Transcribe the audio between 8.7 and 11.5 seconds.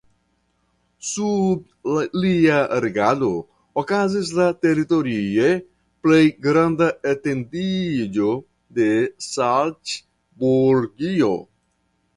de Salcburgio.